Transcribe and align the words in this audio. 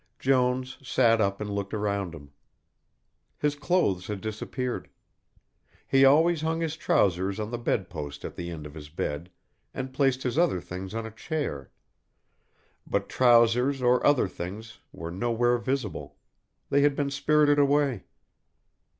Jones 0.17 0.79
sat 0.81 1.21
up 1.21 1.39
and 1.39 1.47
looked 1.53 1.75
around 1.75 2.15
him. 2.15 2.31
His 3.37 3.53
clothes 3.53 4.07
had 4.07 4.19
disappeared. 4.19 4.89
He 5.87 6.03
always 6.03 6.41
hung 6.41 6.59
his 6.61 6.75
trousers 6.75 7.39
on 7.39 7.51
the 7.51 7.59
bed 7.59 7.87
post 7.87 8.25
at 8.25 8.35
the 8.35 8.49
end 8.49 8.65
of 8.65 8.73
his 8.73 8.89
bed 8.89 9.29
and 9.75 9.93
placed 9.93 10.23
his 10.23 10.39
other 10.39 10.59
things 10.59 10.95
on 10.95 11.05
a 11.05 11.11
chair, 11.11 11.69
but 12.87 13.09
trousers 13.09 13.79
or 13.83 14.03
other 14.03 14.27
things 14.27 14.79
were 14.91 15.11
nowhere 15.11 15.59
visible, 15.59 16.15
they 16.71 16.81
had 16.81 16.95
been 16.95 17.11
spirited 17.11 17.59
away. 17.59 18.05